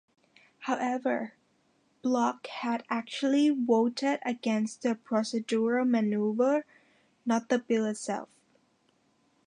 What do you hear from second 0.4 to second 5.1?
However, Block had actually voted against a